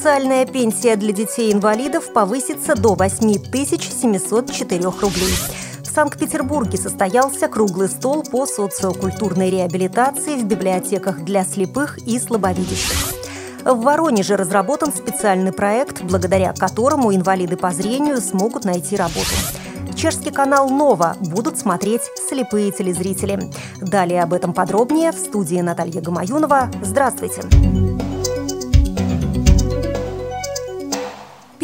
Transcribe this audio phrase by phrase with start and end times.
[0.00, 5.34] Социальная пенсия для детей-инвалидов повысится до 8704 рублей.
[5.82, 12.96] В Санкт-Петербурге состоялся круглый стол по социокультурной реабилитации в библиотеках для слепых и слабовидящих.
[13.62, 19.34] В Воронеже разработан специальный проект, благодаря которому инвалиды по зрению смогут найти работу.
[19.94, 23.38] Чешский канал «Нова» будут смотреть слепые телезрители.
[23.82, 26.70] Далее об этом подробнее в студии Наталья Гамаюнова.
[26.82, 27.42] Здравствуйте!
[27.42, 28.19] Здравствуйте!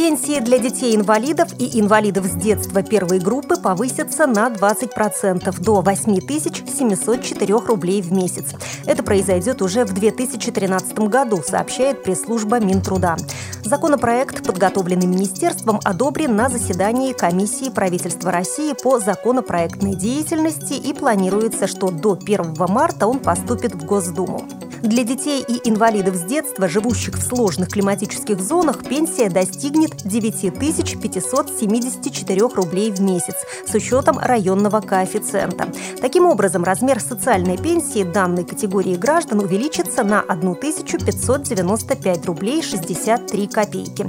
[0.07, 8.03] Пенсии для детей-инвалидов и инвалидов с детства первой группы повысятся на 20% до 8704 рублей
[8.03, 8.45] в месяц.
[8.85, 13.17] Это произойдет уже в 2013 году, сообщает пресс-служба Минтруда.
[13.65, 21.91] Законопроект, подготовленный министерством, одобрен на заседании комиссии правительства России по законопроектной деятельности и планируется, что
[21.91, 24.47] до 1 марта он поступит в Госдуму.
[24.87, 32.93] Для детей и инвалидов с детства, живущих в сложных климатических зонах, пенсия достигнет 9574 рублей
[32.93, 33.35] в месяц
[33.67, 35.67] с учетом районного коэффициента.
[36.01, 44.07] Таким образом, размер социальной пенсии данной категории граждан увеличится на 1595 рублей 63 копейки.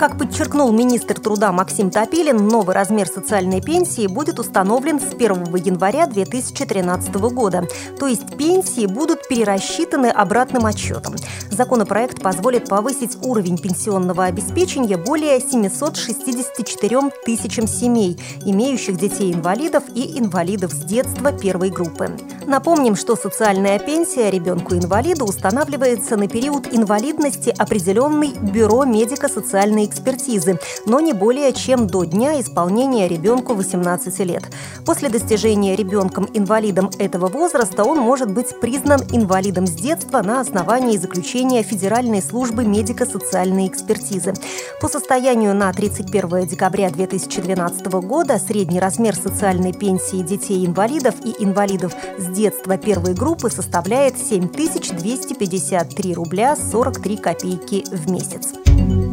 [0.00, 6.06] Как подчеркнул министр труда Максим Топилин, новый размер социальной пенсии будет установлен с 1 января
[6.06, 7.68] 2013 года.
[7.98, 11.16] То есть пенсии будут перерасчитаны обратным отчетом.
[11.50, 20.78] Законопроект позволит повысить уровень пенсионного обеспечения более 764 тысячам семей, имеющих детей-инвалидов и инвалидов с
[20.78, 22.16] детства первой группы.
[22.46, 31.12] Напомним, что социальная пенсия ребенку-инвалиду устанавливается на период инвалидности, определенный Бюро медико-социальной экспертизы, но не
[31.12, 34.44] более чем до дня исполнения ребенку 18 лет.
[34.86, 41.62] После достижения ребенком-инвалидом этого возраста он может быть признан инвалидом с детства на основании заключения
[41.62, 44.32] Федеральной службы медико-социальной экспертизы.
[44.80, 52.26] По состоянию на 31 декабря 2012 года средний размер социальной пенсии детей-инвалидов и инвалидов с
[52.26, 59.09] детства первой группы составляет 7253 рубля 43 копейки в месяц.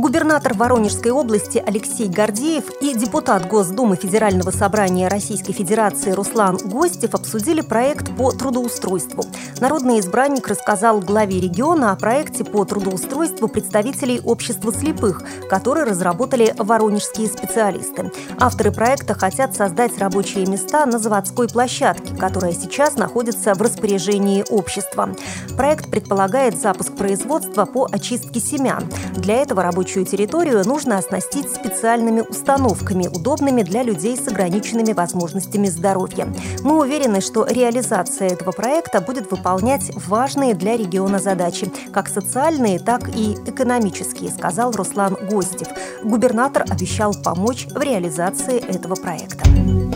[0.00, 7.60] Губернатор Воронежской области Алексей Гордеев и депутат Госдумы Федерального собрания Российской Федерации Руслан Гостев обсудили
[7.60, 9.26] проект по трудоустройству.
[9.60, 17.28] Народный избранник рассказал главе региона о проекте по трудоустройству представителей общества слепых, который разработали воронежские
[17.28, 18.10] специалисты.
[18.38, 25.10] Авторы проекта хотят создать рабочие места на заводской площадке, которая сейчас находится в распоряжении общества.
[25.58, 28.88] Проект предполагает запуск производства по очистке семян.
[29.14, 35.66] Для этого рабочие рабочую территорию нужно оснастить специальными установками, удобными для людей с ограниченными возможностями
[35.66, 36.28] здоровья.
[36.62, 43.08] Мы уверены, что реализация этого проекта будет выполнять важные для региона задачи, как социальные, так
[43.08, 45.66] и экономические, сказал Руслан Гостев.
[46.04, 49.89] Губернатор обещал помочь в реализации этого проекта.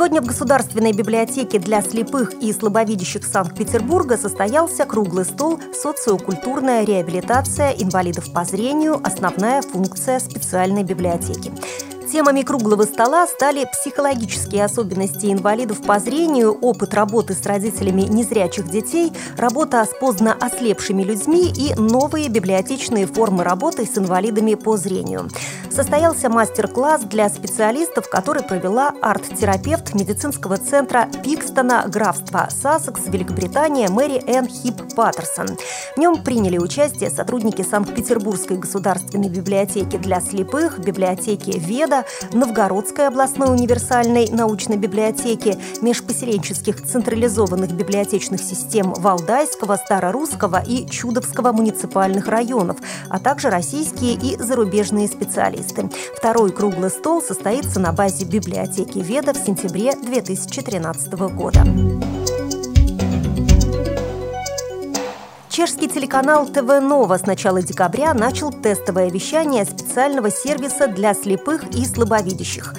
[0.00, 8.32] Сегодня в Государственной библиотеке для слепых и слабовидящих Санкт-Петербурга состоялся круглый стол «Социокультурная реабилитация инвалидов
[8.32, 8.98] по зрению.
[9.04, 11.52] Основная функция специальной библиотеки».
[12.10, 19.12] Темами круглого стола стали психологические особенности инвалидов по зрению, опыт работы с родителями незрячих детей,
[19.36, 25.28] работа с поздно ослепшими людьми и новые библиотечные формы работы с инвалидами по зрению.
[25.70, 34.48] Состоялся мастер-класс для специалистов, который провела арт-терапевт медицинского центра Пикстона, графства Сассекс, Великобритания, Мэри Энн
[34.48, 35.56] Хип Паттерсон.
[35.94, 41.99] В нем приняли участие сотрудники Санкт-Петербургской государственной библиотеки для слепых, библиотеки Веда,
[42.32, 52.78] Новгородской областной универсальной научной библиотеки, межпоселенческих централизованных библиотечных систем Валдайского, Старорусского и Чудовского муниципальных районов,
[53.08, 55.90] а также российские и зарубежные специалисты.
[56.16, 61.64] Второй круглый стол состоится на базе библиотеки Веда в сентябре 2013 года.
[65.60, 71.84] Чешский телеканал ТВ Нова с начала декабря начал тестовое вещание специального сервиса для слепых и
[71.84, 72.74] слабовидящих.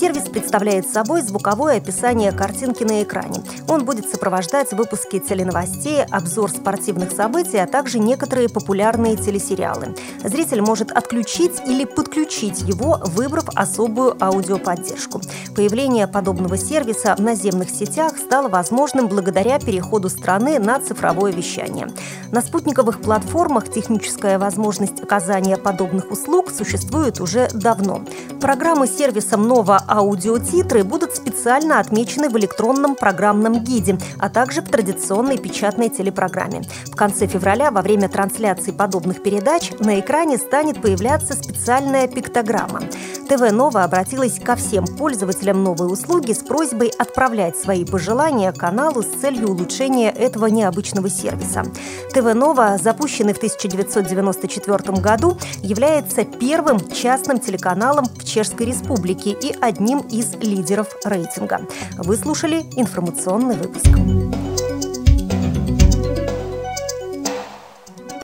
[0.00, 3.42] Сервис представляет собой звуковое описание картинки на экране.
[3.68, 9.94] Он будет сопровождать выпуски теленовостей, обзор спортивных событий, а также некоторые популярные телесериалы.
[10.24, 15.20] Зритель может отключить или подключить его, выбрав особую аудиоподдержку.
[15.54, 21.88] Появление подобного сервиса в наземных сетях стало возможным благодаря переходу страны на цифровое вещание.
[22.32, 28.00] На спутниковых платформах техническая возможность оказания подобных услуг существует уже давно.
[28.40, 35.36] Программы сервиса «Нова аудиотитры будут специально отмечены в электронном программном гиде, а также в традиционной
[35.36, 36.62] печатной телепрограмме.
[36.86, 42.80] В конце февраля во время трансляции подобных передач на экране станет появляться специальная пиктограмма.
[43.30, 49.06] ТВ «Нова» обратилась ко всем пользователям новой услуги с просьбой отправлять свои пожелания каналу с
[49.06, 51.62] целью улучшения этого необычного сервиса.
[52.12, 60.00] ТВ «Нова», запущенный в 1994 году, является первым частным телеканалом в Чешской Республике и одним
[60.00, 61.60] из лидеров рейтинга.
[61.98, 64.39] Вы слушали информационный выпуск.